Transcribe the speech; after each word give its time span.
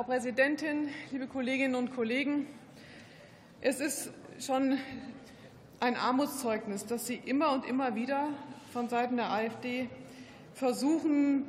Frau 0.00 0.06
Präsidentin, 0.06 0.88
liebe 1.10 1.26
Kolleginnen 1.26 1.74
und 1.74 1.94
Kollegen! 1.94 2.46
Es 3.60 3.80
ist 3.80 4.10
schon 4.38 4.78
ein 5.78 5.94
Armutszeugnis, 5.94 6.86
dass 6.86 7.06
Sie 7.06 7.16
immer 7.16 7.52
und 7.52 7.66
immer 7.66 7.94
wieder 7.94 8.28
von 8.72 8.88
Seiten 8.88 9.16
der 9.18 9.30
AfD 9.30 9.90
versuchen, 10.54 11.46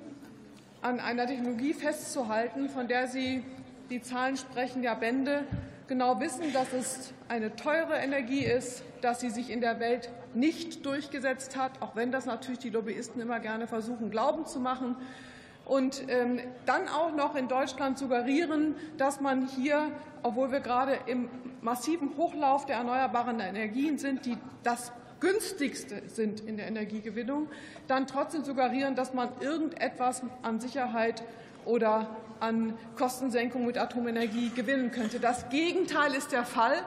an 0.82 1.00
einer 1.00 1.28
Technologie 1.28 1.74
festzuhalten, 1.74 2.68
von 2.68 2.90
der 2.90 3.08
Sie, 3.08 3.42
die 3.90 4.02
Zahlen 4.02 4.36
sprechen 4.36 4.84
ja 4.84 4.96
Bände, 4.96 5.46
genau 5.88 6.20
wissen, 6.20 6.52
dass 6.52 6.74
es 6.74 7.14
eine 7.30 7.56
teure 7.56 7.96
Energie 8.00 8.44
ist, 8.44 8.84
dass 9.00 9.22
sie 9.22 9.30
sich 9.30 9.50
in 9.50 9.62
der 9.62 9.80
Welt 9.80 10.10
nicht 10.34 10.86
durchgesetzt 10.86 11.56
hat, 11.56 11.82
auch 11.82 11.96
wenn 11.96 12.12
das 12.12 12.26
natürlich 12.26 12.60
die 12.60 12.70
Lobbyisten 12.70 13.22
immer 13.22 13.40
gerne 13.40 13.68
versuchen, 13.68 14.12
glauben 14.12 14.46
zu 14.46 14.60
machen. 14.60 14.98
Und 15.72 16.10
ähm, 16.10 16.42
dann 16.66 16.90
auch 16.90 17.16
noch 17.16 17.34
in 17.34 17.48
Deutschland 17.48 17.98
suggerieren, 17.98 18.76
dass 18.98 19.22
man 19.22 19.48
hier, 19.48 19.90
obwohl 20.22 20.52
wir 20.52 20.60
gerade 20.60 21.00
im 21.06 21.30
massiven 21.62 22.18
Hochlauf 22.18 22.66
der 22.66 22.76
erneuerbaren 22.76 23.40
Energien 23.40 23.98
sind, 23.98 24.26
die 24.26 24.38
das 24.64 24.92
günstigste 25.22 26.02
sind 26.08 26.42
in 26.42 26.58
der 26.58 26.68
Energiegewinnung, 26.68 27.48
dann 27.88 28.06
trotzdem 28.06 28.44
suggerieren, 28.44 28.96
dass 28.96 29.14
man 29.14 29.30
irgendetwas 29.40 30.24
an 30.42 30.60
Sicherheit 30.60 31.24
oder 31.64 32.18
an 32.42 32.74
Kostensenkung 32.98 33.66
mit 33.66 33.78
Atomenergie 33.78 34.50
gewinnen 34.54 34.92
könnte. 34.92 35.22
Das 35.22 35.48
Gegenteil 35.48 36.14
ist 36.16 36.34
der 36.34 36.44
Fall, 36.44 36.84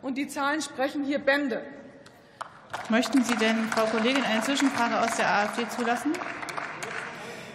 und 0.00 0.16
die 0.16 0.28
Zahlen 0.28 0.62
sprechen 0.62 1.04
hier 1.04 1.18
Bände. 1.18 1.62
Möchten 2.88 3.22
Sie 3.22 3.36
denn, 3.36 3.68
Frau 3.68 3.84
Kollegin, 3.84 4.24
eine 4.24 4.40
Zwischenfrage 4.40 4.98
aus 4.98 5.14
der 5.18 5.30
AfD 5.30 5.68
zulassen? 5.68 6.12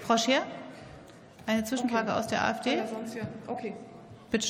Frau 0.05 0.15
Scheer, 0.15 0.43
eine 1.49 1.63
Zwischenfrage 1.63 2.11
okay. 2.11 2.19
aus 2.19 2.27
der 2.27 2.43
AfD? 2.45 2.81
Okay. 3.47 3.73
Bitte 4.29 4.47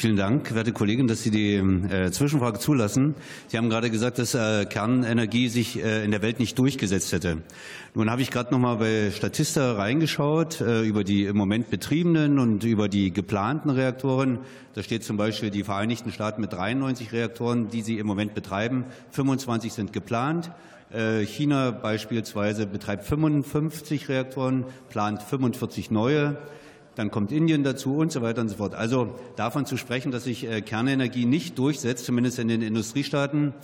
Vielen 0.00 0.16
Dank, 0.16 0.54
werte 0.54 0.72
Kollegin, 0.72 1.08
dass 1.08 1.22
Sie 1.22 1.30
die 1.30 1.56
äh, 1.56 2.10
Zwischenfrage 2.10 2.58
zulassen. 2.58 3.14
Sie 3.48 3.58
haben 3.58 3.68
gerade 3.68 3.90
gesagt, 3.90 4.18
dass 4.18 4.34
äh, 4.34 4.64
Kernenergie 4.64 5.48
sich 5.48 5.84
äh, 5.84 6.02
in 6.02 6.10
der 6.10 6.22
Welt 6.22 6.38
nicht 6.38 6.58
durchgesetzt 6.58 7.12
hätte. 7.12 7.42
Nun 7.92 8.10
habe 8.10 8.22
ich 8.22 8.30
gerade 8.30 8.50
noch 8.50 8.58
mal 8.58 8.76
bei 8.76 9.10
Statista 9.10 9.74
reingeschaut 9.74 10.62
äh, 10.62 10.84
über 10.84 11.04
die 11.04 11.24
im 11.24 11.36
Moment 11.36 11.68
betriebenen 11.68 12.38
und 12.38 12.64
über 12.64 12.88
die 12.88 13.12
geplanten 13.12 13.68
Reaktoren. 13.68 14.38
Da 14.72 14.82
steht 14.82 15.04
zum 15.04 15.18
Beispiel 15.18 15.50
die 15.50 15.64
Vereinigten 15.64 16.12
Staaten 16.12 16.40
mit 16.40 16.54
93 16.54 17.12
Reaktoren, 17.12 17.68
die 17.68 17.82
sie 17.82 17.98
im 17.98 18.06
Moment 18.06 18.32
betreiben. 18.32 18.86
25 19.10 19.74
sind 19.74 19.92
geplant. 19.92 20.50
Äh, 20.94 21.26
China 21.26 21.72
beispielsweise 21.72 22.66
betreibt 22.66 23.04
55 23.04 24.08
Reaktoren, 24.08 24.64
plant 24.88 25.22
45 25.22 25.90
neue 25.90 26.38
dann 26.94 27.10
kommt 27.10 27.32
Indien 27.32 27.64
dazu 27.64 27.96
und 27.96 28.12
so 28.12 28.22
weiter 28.22 28.40
und 28.40 28.48
so 28.48 28.56
fort. 28.56 28.74
Also 28.74 29.14
davon 29.36 29.66
zu 29.66 29.76
sprechen, 29.76 30.12
dass 30.12 30.24
sich 30.24 30.46
äh, 30.46 30.60
Kernenergie 30.60 31.24
nicht 31.24 31.58
durchsetzt, 31.58 32.04
zumindest 32.04 32.38
in 32.38 32.48
den 32.48 32.62
Industriestaaten, 32.62 33.54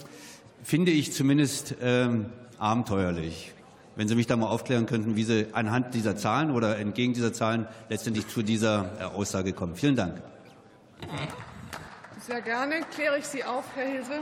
finde 0.62 0.90
ich 0.92 1.12
zumindest 1.12 1.76
ähm, 1.82 2.26
abenteuerlich. 2.58 3.52
Wenn 3.96 4.08
Sie 4.08 4.14
mich 4.14 4.26
da 4.26 4.36
mal 4.36 4.48
aufklären 4.48 4.86
könnten, 4.86 5.16
wie 5.16 5.24
Sie 5.24 5.46
anhand 5.52 5.94
dieser 5.94 6.16
Zahlen 6.16 6.50
oder 6.50 6.78
entgegen 6.78 7.14
dieser 7.14 7.32
Zahlen 7.32 7.66
letztendlich 7.88 8.28
zu 8.28 8.42
dieser 8.42 8.90
äh, 9.00 9.04
Aussage 9.04 9.52
kommen. 9.52 9.74
Vielen 9.74 9.96
Dank. 9.96 10.22
Sehr 12.20 12.42
gerne 12.42 12.80
kläre 12.94 13.18
ich 13.18 13.26
Sie 13.26 13.44
auf, 13.44 13.64
Herr 13.74 13.86
Hilse, 13.86 14.20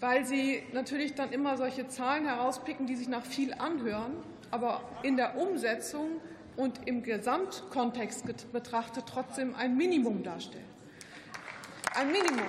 weil 0.00 0.24
Sie 0.24 0.62
natürlich 0.72 1.14
dann 1.14 1.32
immer 1.32 1.56
solche 1.56 1.88
Zahlen 1.88 2.24
herauspicken, 2.24 2.86
die 2.86 2.96
sich 2.96 3.08
nach 3.08 3.24
viel 3.24 3.52
anhören, 3.54 4.12
aber 4.50 4.80
in 5.02 5.16
der 5.16 5.36
Umsetzung 5.36 6.20
und 6.56 6.86
im 6.86 7.02
Gesamtkontext 7.02 8.52
betrachtet 8.52 9.04
trotzdem 9.06 9.54
ein 9.54 9.76
Minimum 9.76 10.22
darstellen. 10.22 10.64
Ein 11.94 12.10
Minimum. 12.10 12.48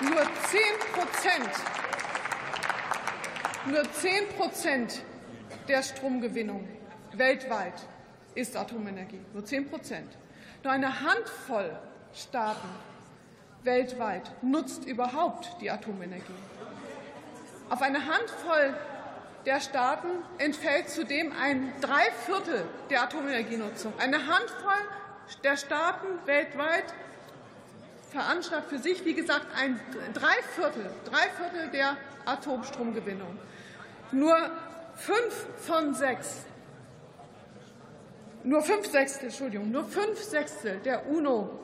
Nur 0.00 0.22
10 0.22 0.60
Prozent, 0.92 1.50
nur 3.66 3.92
10 3.92 4.28
Prozent 4.36 5.02
der 5.68 5.82
Stromgewinnung 5.82 6.68
weltweit 7.12 7.74
ist 8.34 8.56
Atomenergie. 8.56 9.20
Nur 9.32 9.44
10 9.44 9.68
Prozent. 9.70 10.18
Nur 10.64 10.72
eine 10.72 11.00
Handvoll 11.00 11.78
Staaten 12.12 12.68
weltweit 13.62 14.32
nutzt 14.42 14.84
überhaupt 14.84 15.56
die 15.60 15.70
Atomenergie. 15.70 16.22
Auf 17.70 17.80
eine 17.80 18.04
Handvoll 18.04 18.74
der 19.46 19.60
Staaten 19.60 20.08
entfällt 20.38 20.88
zudem 20.88 21.32
ein 21.40 21.72
Dreiviertel 21.80 22.64
der 22.90 23.02
Atomenergienutzung. 23.04 23.92
Eine 23.98 24.18
Handvoll 24.18 24.72
der 25.42 25.56
Staaten 25.56 26.06
weltweit 26.26 26.84
veranschlagt 28.10 28.68
für 28.68 28.78
sich, 28.78 29.04
wie 29.04 29.14
gesagt, 29.14 29.46
ein 29.56 29.80
Dreiviertel, 30.12 30.90
Dreiviertel 31.04 31.70
der 31.72 31.96
Atomstromgewinnung. 32.26 33.38
Nur 34.12 34.36
fünf 34.94 35.46
von 35.58 35.94
sechs, 35.94 36.44
nur 38.44 38.62
fünf 38.62 38.86
Sechstel, 38.90 39.26
Entschuldigung, 39.26 39.70
nur 39.70 39.84
fünf 39.84 40.22
Sechstel 40.22 40.78
der 40.80 41.08
UNO 41.08 41.58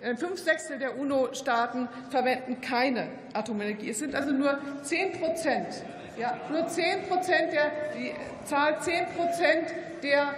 äh, 0.00 0.16
Fünf 0.16 0.40
Sechstel 0.40 0.78
der 0.80 0.98
UNO-Staaten 0.98 1.88
verwenden 2.10 2.60
keine 2.60 3.08
Atomenergie. 3.34 3.90
Es 3.90 4.00
sind 4.00 4.16
also 4.16 4.32
nur 4.32 4.58
zehn 4.82 5.12
Prozent 5.12 5.84
ja, 6.16 6.36
nur 6.50 6.68
10 6.68 7.08
Prozent 7.08 7.52
der, 7.52 7.70
die 7.96 8.14
Zahl 8.44 8.80
10 8.80 9.06
Prozent 9.16 9.68
der 10.02 10.34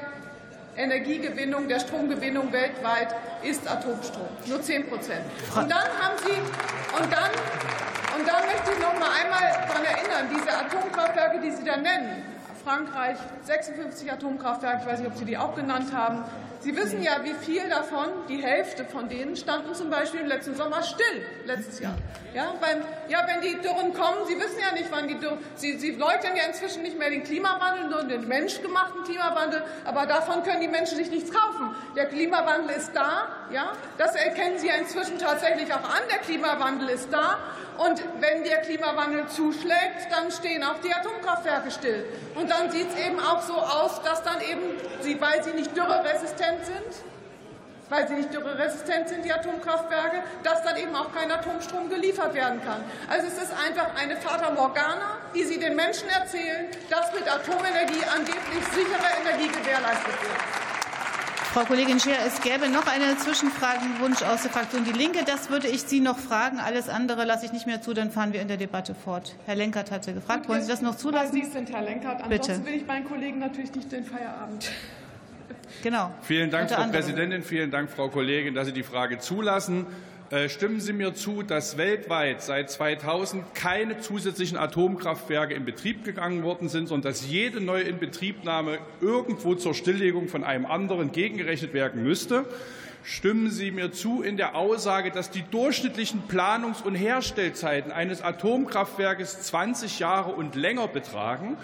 Energiegewinnung, 0.76 1.68
der 1.68 1.80
Stromgewinnung 1.80 2.52
weltweit 2.52 3.14
ist 3.42 3.68
Atomstrom. 3.68 4.28
Nur 4.46 4.62
10 4.62 4.88
Prozent. 4.88 5.22
Und 5.54 5.70
dann 5.70 5.88
haben 6.00 6.18
Sie, 6.18 6.32
und 6.32 7.12
dann, 7.12 7.30
und 8.16 8.28
dann 8.28 8.46
möchte 8.46 8.72
ich 8.72 8.78
noch 8.80 8.98
mal 8.98 9.10
einmal 9.22 9.66
daran 9.68 9.84
erinnern, 9.84 10.28
diese 10.34 10.50
Atomkraftwerke, 10.56 11.40
die 11.40 11.50
Sie 11.50 11.64
da 11.64 11.76
nennen, 11.76 12.33
Frankreich 12.64 13.18
56 13.42 14.10
Atomkraftwerke, 14.10 14.80
ich 14.80 14.86
weiß 14.86 15.00
nicht, 15.00 15.10
ob 15.10 15.18
Sie 15.18 15.26
die 15.26 15.36
auch 15.36 15.54
genannt 15.54 15.92
haben, 15.92 16.24
Sie 16.60 16.74
wissen 16.74 17.02
ja, 17.02 17.22
wie 17.22 17.34
viel 17.34 17.68
davon, 17.68 18.08
die 18.26 18.42
Hälfte 18.42 18.86
von 18.86 19.06
denen 19.06 19.36
standen 19.36 19.74
zum 19.74 19.90
Beispiel 19.90 20.20
im 20.20 20.28
letzten 20.28 20.54
Sommer 20.54 20.82
still, 20.82 21.26
letztes 21.44 21.78
Jahr. 21.78 21.94
Ja, 22.32 22.54
beim, 22.58 22.80
ja 23.06 23.18
wenn 23.26 23.42
die 23.42 23.60
Dürren 23.60 23.92
kommen, 23.92 24.26
Sie 24.26 24.40
wissen 24.40 24.58
ja 24.58 24.72
nicht, 24.72 24.90
wann 24.90 25.06
die 25.06 25.16
Dürren, 25.16 25.36
Sie, 25.56 25.78
Sie 25.78 25.90
leugnen 25.90 26.36
ja 26.36 26.44
inzwischen 26.44 26.82
nicht 26.82 26.98
mehr 26.98 27.10
den 27.10 27.22
Klimawandel, 27.22 27.90
nur 27.90 28.04
den 28.04 28.26
menschgemachten 28.26 29.04
Klimawandel, 29.04 29.62
aber 29.84 30.06
davon 30.06 30.42
können 30.42 30.62
die 30.62 30.68
Menschen 30.68 30.96
sich 30.96 31.10
nichts 31.10 31.30
kaufen. 31.30 31.76
Der 31.96 32.06
Klimawandel 32.06 32.74
ist 32.76 32.92
da, 32.94 33.28
ja, 33.52 33.72
das 33.98 34.14
erkennen 34.14 34.58
Sie 34.58 34.68
ja 34.68 34.76
inzwischen 34.76 35.18
tatsächlich 35.18 35.70
auch 35.70 35.84
an, 35.84 36.00
der 36.10 36.20
Klimawandel 36.20 36.88
ist 36.88 37.12
da 37.12 37.40
und 37.76 38.00
wenn 38.20 38.44
der 38.44 38.58
Klimawandel 38.58 39.26
zuschlägt, 39.26 40.06
dann 40.10 40.30
stehen 40.30 40.62
auch 40.62 40.78
die 40.78 40.94
Atomkraftwerke 40.94 41.70
still. 41.70 42.06
Und 42.36 42.48
dann 42.58 42.70
sieht 42.70 42.88
es 42.90 42.96
eben 42.96 43.20
auch 43.20 43.42
so 43.42 43.54
aus, 43.54 44.00
dass 44.02 44.22
dann 44.22 44.40
eben, 44.40 45.20
weil 45.20 45.42
sie 45.42 45.52
nicht 45.52 45.76
dürreresistent 45.76 46.64
sind, 46.64 47.04
weil 47.88 48.08
sie 48.08 48.14
nicht 48.14 48.32
dürreresistent 48.32 49.08
sind, 49.08 49.24
die 49.24 49.32
Atomkraftwerke, 49.32 50.22
dass 50.42 50.62
dann 50.62 50.76
eben 50.76 50.94
auch 50.94 51.12
kein 51.14 51.30
Atomstrom 51.30 51.90
geliefert 51.90 52.34
werden 52.34 52.60
kann. 52.64 52.82
Also 53.08 53.26
es 53.26 53.34
ist 53.34 53.52
einfach 53.52 53.88
eine 54.00 54.16
Fata 54.16 54.50
Morgana, 54.50 55.18
die 55.34 55.44
Sie 55.44 55.58
den 55.58 55.76
Menschen 55.76 56.08
erzählen, 56.08 56.68
dass 56.90 57.12
mit 57.12 57.28
Atomenergie 57.28 58.04
angeblich 58.14 58.64
sichere 58.72 59.08
Energie 59.20 59.48
gewährleistet 59.48 60.22
wird. 60.22 60.63
Frau 61.54 61.64
Kollegin 61.66 62.00
Scheer, 62.00 62.18
es 62.26 62.40
gäbe 62.40 62.68
noch 62.68 62.88
einen 62.88 63.16
Zwischenfragenwunsch 63.16 64.22
aus 64.22 64.42
der 64.42 64.50
Fraktion 64.50 64.84
Die 64.84 64.90
Linke. 64.90 65.20
Das 65.24 65.50
würde 65.50 65.68
ich 65.68 65.82
Sie 65.82 66.00
noch 66.00 66.18
fragen. 66.18 66.58
Alles 66.58 66.88
andere 66.88 67.24
lasse 67.24 67.46
ich 67.46 67.52
nicht 67.52 67.68
mehr 67.68 67.80
zu. 67.80 67.94
Dann 67.94 68.10
fahren 68.10 68.32
wir 68.32 68.42
in 68.42 68.48
der 68.48 68.56
Debatte 68.56 68.92
fort. 68.92 69.36
Herr 69.46 69.54
Lenkert 69.54 69.92
hatte 69.92 70.14
gefragt. 70.14 70.48
Wollen 70.48 70.62
Sie 70.62 70.68
das 70.68 70.82
noch 70.82 70.96
zulassen? 70.96 71.32
Sie 71.32 71.44
sind 71.44 71.72
Herr 71.72 71.82
Lenkert. 71.82 72.24
Ansonsten 72.24 72.54
Bitte. 72.54 72.66
will 72.66 72.74
ich 72.74 72.86
meinen 72.88 73.04
Kollegen 73.04 73.38
natürlich 73.38 73.72
nicht 73.72 73.92
den 73.92 74.04
Feierabend. 74.04 74.68
Genau. 75.84 76.10
Vielen 76.22 76.50
Dank, 76.50 76.72
Frau 76.72 76.88
Präsidentin. 76.88 77.44
Vielen 77.44 77.70
Dank, 77.70 77.88
Frau 77.88 78.08
Kollegin, 78.08 78.56
dass 78.56 78.66
Sie 78.66 78.72
die 78.72 78.82
Frage 78.82 79.20
zulassen. 79.20 79.86
Äh, 80.30 80.48
stimmen 80.48 80.80
Sie 80.80 80.94
mir 80.94 81.14
zu, 81.14 81.42
dass 81.42 81.76
weltweit 81.76 82.40
seit 82.40 82.70
2000 82.70 83.54
keine 83.54 84.00
zusätzlichen 84.00 84.56
Atomkraftwerke 84.56 85.52
in 85.52 85.66
Betrieb 85.66 86.02
gegangen 86.02 86.42
worden 86.42 86.70
sind, 86.70 86.88
sondern 86.88 87.12
dass 87.12 87.28
jede 87.28 87.60
neue 87.60 87.82
Inbetriebnahme 87.82 88.78
irgendwo 89.02 89.54
zur 89.54 89.74
Stilllegung 89.74 90.28
von 90.28 90.42
einem 90.42 90.64
anderen 90.64 91.12
gegengerechnet 91.12 91.74
werden 91.74 92.02
müsste? 92.02 92.46
Stimmen 93.02 93.50
Sie 93.50 93.70
mir 93.70 93.92
zu 93.92 94.22
in 94.22 94.38
der 94.38 94.54
Aussage, 94.54 95.10
dass 95.10 95.30
die 95.30 95.44
durchschnittlichen 95.50 96.22
Planungs- 96.26 96.82
und 96.82 96.94
Herstellzeiten 96.94 97.92
eines 97.92 98.22
Atomkraftwerkes 98.22 99.42
20 99.42 99.98
Jahre 99.98 100.32
und 100.32 100.54
länger 100.54 100.88
betragen? 100.88 101.58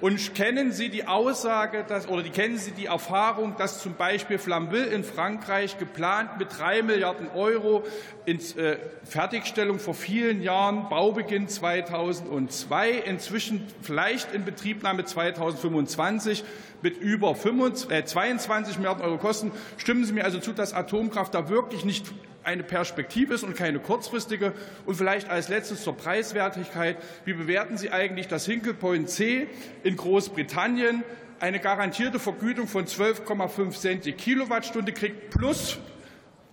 Und 0.00 0.34
kennen 0.34 0.72
Sie 0.72 0.90
die 0.90 1.06
Aussage 1.06 1.84
dass, 1.88 2.08
oder 2.08 2.22
kennen 2.24 2.58
Sie 2.58 2.72
die 2.72 2.86
Erfahrung, 2.86 3.54
dass 3.56 3.80
zum 3.80 3.94
Beispiel 3.94 4.38
Flamville 4.38 4.86
in 4.86 5.04
Frankreich 5.04 5.78
geplant 5.78 6.38
mit 6.38 6.58
drei 6.58 6.82
Milliarden 6.82 7.28
Euro 7.34 7.82
in 8.26 8.38
äh, 8.58 8.76
Fertigstellung 9.04 9.78
vor 9.78 9.94
vielen 9.94 10.42
Jahren, 10.42 10.88
Baubeginn 10.90 11.48
2002, 11.48 12.90
inzwischen 12.90 13.66
vielleicht 13.80 14.34
in 14.34 14.44
Betriebnahme 14.44 15.04
2025 15.04 16.44
mit 16.82 16.98
über 16.98 17.34
25, 17.34 17.90
äh, 17.90 18.04
22 18.04 18.76
Milliarden 18.76 19.02
Euro 19.02 19.16
Kosten. 19.16 19.50
Stimmen 19.78 20.04
Sie 20.04 20.12
mir 20.12 20.24
also 20.24 20.40
zu, 20.40 20.52
dass 20.52 20.74
Atomkraft 20.74 21.34
da 21.34 21.48
wirklich 21.48 21.86
nicht 21.86 22.12
eine 22.46 22.62
Perspektive 22.62 23.34
ist 23.34 23.42
und 23.42 23.56
keine 23.56 23.80
kurzfristige. 23.80 24.52
Und 24.86 24.94
vielleicht 24.94 25.28
als 25.28 25.48
letztes 25.48 25.82
zur 25.82 25.96
Preiswertigkeit. 25.96 26.96
Wie 27.24 27.34
bewerten 27.34 27.76
Sie 27.76 27.90
eigentlich 27.90 28.28
das 28.28 28.46
Hinkley 28.46 28.72
Point 28.72 29.10
C 29.10 29.48
in 29.82 29.96
Großbritannien? 29.96 31.02
Eine 31.40 31.60
garantierte 31.60 32.18
Vergütung 32.18 32.66
von 32.68 32.86
12,5 32.86 33.78
Cent 33.78 34.04
die 34.06 34.12
Kilowattstunde 34.12 34.92
kriegt 34.92 35.30
plus, 35.30 35.78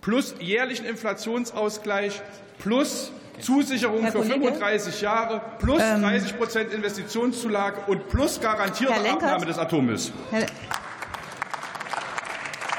plus 0.00 0.34
jährlichen 0.40 0.84
Inflationsausgleich 0.84 2.20
plus 2.58 3.12
Zusicherung 3.40 4.06
für 4.08 4.22
35 4.22 5.00
Jahre 5.00 5.40
plus 5.58 5.78
30 5.78 6.30
ähm, 6.30 6.36
Prozent 6.36 6.72
Investitionszulage 6.72 7.80
und 7.86 8.08
plus 8.08 8.40
garantierte 8.40 9.10
Abnahme 9.10 9.46
des 9.46 9.58
Atommülls. 9.58 10.12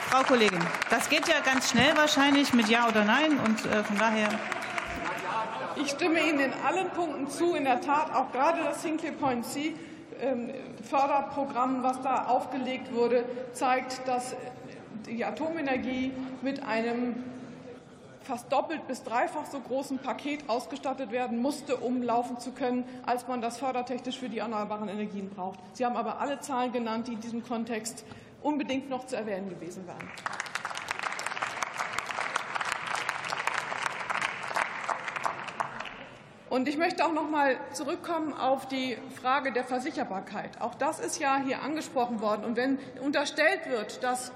Frau 0.09 0.23
Kollegin, 0.23 0.61
das 0.89 1.09
geht 1.09 1.27
ja 1.27 1.39
ganz 1.43 1.71
schnell 1.71 1.97
wahrscheinlich 1.97 2.53
mit 2.53 2.69
Ja 2.69 2.87
oder 2.87 3.03
Nein 3.03 3.39
und 3.39 3.65
äh, 3.65 3.83
von 3.83 3.97
daher. 3.97 4.29
Ich 5.77 5.89
stimme 5.89 6.21
Ihnen 6.21 6.39
in 6.39 6.53
allen 6.65 6.89
Punkten 6.91 7.27
zu. 7.27 7.55
In 7.55 7.65
der 7.65 7.81
Tat, 7.81 8.13
auch 8.13 8.31
gerade 8.31 8.63
das 8.63 8.83
Hinkley 8.83 9.11
Point 9.11 9.45
C 9.45 9.73
ähm, 10.21 10.51
Förderprogramm, 10.83 11.83
was 11.83 12.01
da 12.01 12.25
aufgelegt 12.25 12.93
wurde, 12.93 13.25
zeigt, 13.53 14.07
dass 14.07 14.35
die 15.07 15.25
Atomenergie 15.25 16.11
mit 16.41 16.63
einem 16.63 17.23
fast 18.21 18.51
doppelt 18.51 18.87
bis 18.87 19.03
dreifach 19.03 19.45
so 19.45 19.59
großen 19.59 19.99
Paket 19.99 20.49
ausgestattet 20.49 21.11
werden 21.11 21.39
musste, 21.39 21.77
um 21.77 22.01
laufen 22.01 22.39
zu 22.39 22.51
können, 22.51 22.85
als 23.05 23.27
man 23.27 23.41
das 23.41 23.57
fördertechnisch 23.57 24.19
für 24.19 24.29
die 24.29 24.39
erneuerbaren 24.39 24.87
Energien 24.87 25.29
braucht. 25.29 25.59
Sie 25.73 25.85
haben 25.85 25.95
aber 25.95 26.19
alle 26.19 26.39
Zahlen 26.39 26.71
genannt, 26.71 27.07
die 27.07 27.13
in 27.13 27.21
diesem 27.21 27.43
Kontext 27.43 28.05
unbedingt 28.45 28.89
noch 28.89 29.07
zu 29.07 29.15
erwähnen 29.15 29.49
gewesen 29.49 29.87
waren. 29.87 30.07
Und 36.47 36.69
ich 36.69 36.77
möchte 36.77 37.03
auch 37.05 37.11
noch 37.11 37.29
mal 37.29 37.57
zurückkommen 37.73 38.31
auf 38.31 38.67
die 38.67 38.97
Frage 39.19 39.51
der 39.51 39.65
Versicherbarkeit. 39.65 40.61
Auch 40.61 40.75
das 40.75 40.99
ist 40.99 41.19
ja 41.19 41.41
hier 41.43 41.63
angesprochen 41.63 42.21
worden. 42.21 42.45
Und 42.45 42.55
wenn 42.55 42.77
unterstellt 43.01 43.67
wird, 43.67 44.03
dass 44.03 44.31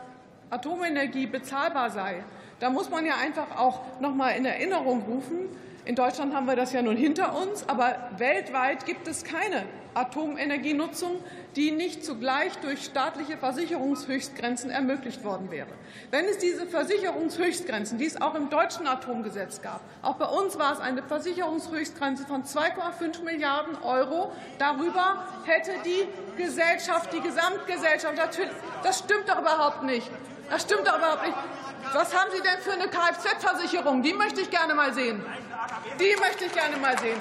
Atomenergie 0.50 1.28
bezahlbar 1.28 1.92
sei, 1.92 2.24
da 2.60 2.72
muss 2.72 2.90
man 2.90 3.06
ja 3.06 3.14
einfach 3.24 3.58
auch 3.58 3.82
noch 4.02 4.16
mal 4.16 4.32
in 4.32 4.44
Erinnerung 4.44 5.04
rufen, 5.04 5.50
in 5.86 5.96
Deutschland 5.96 6.34
haben 6.34 6.46
wir 6.46 6.56
das 6.56 6.74
ja 6.74 6.81
nun 6.81 6.98
hinter 6.98 7.36
uns, 7.36 7.68
aber 7.68 8.10
weltweit 8.18 8.86
gibt 8.86 9.08
es 9.08 9.24
keine 9.24 9.66
Atomenergienutzung, 9.94 11.24
die 11.56 11.72
nicht 11.72 12.06
zugleich 12.06 12.56
durch 12.60 12.86
staatliche 12.86 13.38
Versicherungshöchstgrenzen 13.38 14.70
ermöglicht 14.70 15.24
worden 15.24 15.50
wäre. 15.52 15.70
Wenn 16.12 16.26
es 16.26 16.38
diese 16.38 16.68
Versicherungshöchstgrenzen, 16.68 17.98
die 17.98 18.06
es 18.06 18.22
auch 18.22 18.36
im 18.36 18.50
deutschen 18.50 18.88
Atomgesetz 18.88 19.62
gab, 19.62 19.81
auch 20.02 20.16
bei 20.16 20.26
uns 20.26 20.60
war 20.60 20.74
es 20.74 20.80
eine 20.80 21.02
Versicherungshöchstgrenze 21.04 22.26
von 22.26 22.44
2,5 22.44 23.24
Milliarden 23.24 23.76
Euro, 23.84 24.31
darüber 24.60 25.26
hätte 25.46 25.72
die 25.84 26.08
Gesellschaft, 26.42 27.12
die 27.14 27.22
Gesamtgesellschaft, 27.22 28.16
natürlich, 28.16 28.52
das 28.84 29.00
stimmt 29.00 29.28
doch 29.28 29.40
überhaupt 29.40 29.84
nicht. 29.84 30.10
Das 30.50 30.64
stimmt 30.64 30.88
doch 30.88 30.98
überhaupt 30.98 31.26
nicht. 31.26 31.38
Was 31.94 32.16
haben 32.16 32.30
Sie 32.32 32.42
denn 32.42 32.60
für 32.60 32.74
eine 32.74 32.88
Kfz-Versicherung? 32.88 34.04
Die 34.04 34.14
möchte 34.14 34.42
ich 34.42 34.50
gerne 34.50 34.76
mal 34.76 34.94
sehen. 34.94 35.24
Die 36.00 36.16
möchte 36.20 36.46
ich 36.46 36.54
gerne 36.54 36.78
mal 36.78 36.98
sehen. 37.00 37.18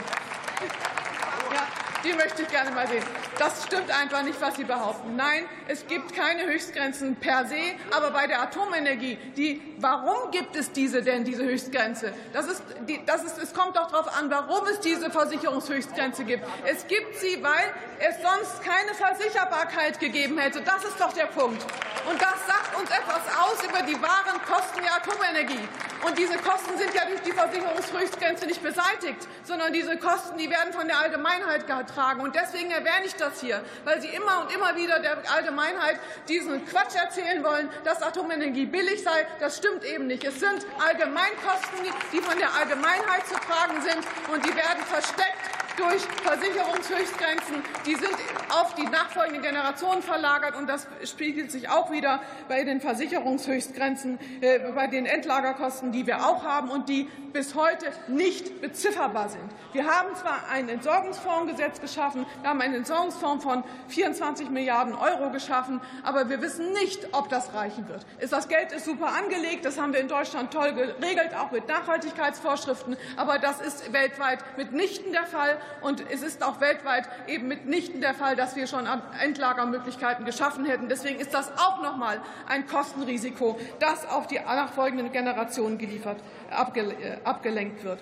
Die 2.05 2.13
möchte 2.13 2.43
ich 2.43 2.49
gerne 2.49 2.71
mal 2.71 2.87
sehen. 2.87 3.03
Das 3.39 3.65
stimmt 3.65 3.91
einfach 3.91 4.23
nicht, 4.23 4.41
was 4.41 4.57
Sie 4.57 4.65
behaupten. 4.65 5.17
Nein, 5.17 5.45
es 5.67 5.87
gibt 5.87 6.15
keine 6.15 6.47
Höchstgrenzen 6.47 7.17
per 7.17 7.47
se, 7.47 7.57
aber 7.91 8.11
bei 8.13 8.27
der 8.27 8.41
Atomenergie, 8.43 9.17
die, 9.37 9.61
warum 9.79 10.31
gibt 10.31 10.55
es 10.55 10.71
diese 10.71 11.03
denn, 11.03 11.25
diese 11.25 11.45
Höchstgrenze? 11.45 12.13
Das 12.33 12.47
ist, 12.47 12.63
die, 12.89 13.05
das 13.05 13.25
ist, 13.25 13.39
es 13.39 13.53
kommt 13.53 13.77
doch 13.77 13.91
darauf 13.91 14.17
an, 14.17 14.31
warum 14.31 14.67
es 14.69 14.81
diese 14.81 15.11
Versicherungshöchstgrenze 15.11 16.25
gibt. 16.25 16.45
Es 16.65 16.87
gibt 16.87 17.17
sie, 17.17 17.43
weil 17.43 17.73
es 17.99 18.17
sonst 18.23 18.63
keine 18.63 18.95
Versicherbarkeit 18.95 19.99
gegeben 19.99 20.39
hätte. 20.39 20.61
Das 20.61 20.85
ist 20.85 21.01
doch 21.01 21.13
der 21.13 21.27
Punkt. 21.27 21.63
Und 22.09 22.23
das 22.23 22.47
sagt 22.47 22.79
uns 22.79 22.91
etwas 22.91 23.23
aus 23.41 23.63
über 23.65 23.83
die 23.83 24.01
wahren 24.01 24.41
Kosten 24.47 24.83
der 24.83 24.95
Atomenergie. 24.97 25.69
Und 26.07 26.17
diese 26.17 26.37
Kosten 26.39 26.79
sind 26.79 26.95
ja 26.95 27.05
durch 27.07 27.21
die 27.23 27.33
Versicherungshöchstgrenze 27.33 28.47
nicht 28.47 28.63
beseitigt, 28.63 29.27
sondern 29.43 29.73
diese 29.73 29.97
Kosten, 29.97 30.39
die 30.39 30.49
werden 30.49 30.73
von 30.73 30.87
der 30.87 30.99
Allgemeinheit 30.99 31.67
getragen. 31.67 32.21
Und 32.21 32.35
deswegen 32.35 32.71
erwähne 32.71 33.07
ich 33.07 33.15
das 33.17 33.41
hier, 33.41 33.63
weil 33.85 34.01
Sie 34.01 34.09
immer 34.09 34.43
und 34.43 34.55
immer 34.55 34.77
wieder 34.77 35.01
der 35.01 35.19
Allgemeinheit 35.35 35.99
diesen 36.29 36.65
Quatsch 36.67 36.95
erzählen 36.95 37.43
wollen, 37.43 37.69
dass 37.85 38.03
Atomenergie 38.03 38.67
billig 38.67 39.03
sei. 39.03 39.27
Das 39.41 39.57
stimmt 39.57 39.85
eben 39.85 40.07
nicht. 40.07 40.23
Es 40.25 40.39
sind 40.39 40.65
Allgemeinkosten, 40.79 41.79
die 42.13 42.21
von 42.21 42.39
der 42.39 42.55
Allgemeinheit 42.55 43.27
zu 43.27 43.35
tragen 43.35 43.83
sind, 43.83 44.07
und 44.33 44.45
die 44.45 44.55
werden 44.55 44.83
versteckt 44.85 45.58
durch 45.79 46.03
Versicherungshöchstgrenzen. 46.25 47.63
Die 47.87 47.95
sind 47.95 48.15
auf 48.51 48.75
die 48.75 48.85
nachfolgenden 48.85 49.43
Generationen 49.43 50.03
verlagert, 50.03 50.57
und 50.57 50.69
das 50.69 50.87
spiegelt 51.05 51.51
sich 51.51 51.69
auch 51.69 51.91
wieder 51.91 52.21
bei 52.49 52.65
den 52.65 52.81
Versicherungshöchstgrenzen, 52.81 54.19
äh, 54.41 54.59
bei 54.75 54.89
den 54.89 55.07
Endlagerkosten, 55.07 55.93
die 55.93 56.07
wir 56.07 56.27
auch 56.27 56.45
haben 56.45 56.71
und 56.71 56.89
die 56.89 57.09
bis 57.33 57.55
heute 57.55 57.87
nicht 58.09 58.61
bezifferbar 58.61 59.29
sind. 59.29 59.45
Wir 59.73 59.87
haben 59.87 60.15
zwar 60.17 60.49
ein 60.51 60.69
Entsorgungsfondsgesetz 60.69 61.81
geschaffen, 61.81 62.27
wir 62.41 62.51
haben 62.51 62.61
einen 62.61 62.75
Entsorgungsfonds 62.75 63.45
von 63.45 63.63
24 63.89 64.51
Milliarden 64.51 64.95
Euro 64.95 65.31
geschaffen, 65.31 65.81
aber 66.03 66.29
wir 66.29 66.41
wissen 66.43 66.73
nicht, 66.73 67.09
ob 67.13 67.29
das 67.29 67.55
reichen 67.55 67.89
wird. 67.89 68.05
Das 68.31 68.49
Geld 68.49 68.73
ist 68.73 68.87
super 68.87 69.09
angelegt, 69.09 69.65
das 69.65 69.79
haben 69.81 69.93
wir 69.93 70.01
in 70.01 70.09
Deutschland 70.09 70.53
toll 70.53 70.73
geregelt, 70.73 71.35
auch 71.35 71.51
mit 71.51 71.69
Nachhaltigkeitsvorschriften, 71.69 72.97
aber 73.17 73.39
das 73.39 73.61
ist 73.61 73.93
weltweit 73.93 74.39
mitnichten 74.57 75.13
der 75.13 75.27
Fall. 75.27 75.59
Und 75.81 76.05
es 76.11 76.23
ist 76.23 76.43
auch 76.43 76.61
weltweit 76.61 77.09
eben 77.27 77.49
mitnichten 77.49 78.01
der 78.01 78.15
Fall, 78.15 78.37
dass 78.37 78.57
wir 78.57 78.67
schon 78.67 78.87
Endlagermöglichkeiten 79.21 80.25
geschaffen 80.25 80.65
hätten. 80.65 80.89
Deswegen 80.89 81.21
ist 81.21 81.35
das 81.35 81.51
auch 81.57 81.83
noch 81.83 81.97
mal 81.97 82.21
ein 82.49 82.67
Kostenrisiko, 82.67 83.59
das 83.79 84.07
auf 84.07 84.27
die 84.27 84.39
nachfolgenden 84.39 85.13
Generationen 85.13 85.79
geliefert, 85.79 86.19
äh, 86.51 87.17
abgelenkt 87.25 87.85
wird. 87.85 88.01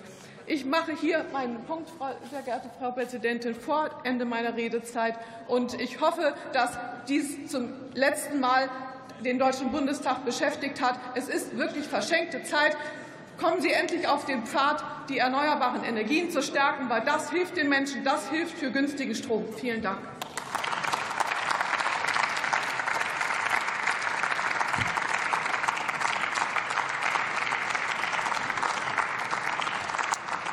Ich 0.49 0.63
mache 0.63 0.93
hier 0.93 1.25
meinen 1.33 1.61
Punkt, 1.65 1.89
sehr 2.31 2.41
geehrte 2.41 2.69
Frau 2.79 2.91
Präsidentin, 2.91 3.53
vor 3.53 3.89
Ende 4.05 4.23
meiner 4.23 4.55
Redezeit. 4.55 5.15
Und 5.47 5.73
ich 5.79 5.99
hoffe, 5.99 6.33
dass 6.53 6.77
dies 7.09 7.47
zum 7.51 7.69
letzten 7.93 8.39
Mal 8.39 8.69
den 9.25 9.39
Deutschen 9.39 9.71
Bundestag 9.71 10.23
beschäftigt 10.23 10.81
hat. 10.81 10.97
Es 11.15 11.27
ist 11.27 11.57
wirklich 11.57 11.85
verschenkte 11.85 12.43
Zeit. 12.43 12.77
Kommen 13.39 13.61
Sie 13.61 13.71
endlich 13.71 14.07
auf 14.07 14.25
den 14.25 14.45
Pfad, 14.45 14.83
die 15.09 15.19
erneuerbaren 15.19 15.83
Energien 15.83 16.31
zu 16.31 16.41
stärken, 16.41 16.89
weil 16.89 17.01
das 17.01 17.29
hilft 17.29 17.55
den 17.55 17.69
Menschen, 17.69 18.03
das 18.03 18.29
hilft 18.29 18.57
für 18.57 18.71
günstigen 18.71 19.13
Strom. 19.13 19.45
Vielen 19.55 19.81
Dank. 19.83 19.99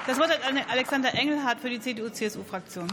Das 0.07 0.19
Wort 0.19 0.29
hat 0.29 0.41
Alexander 0.71 1.15
Engelhardt 1.15 1.61
für 1.61 1.71
die 1.71 1.81
CDU-CSU-Fraktion. 1.81 2.89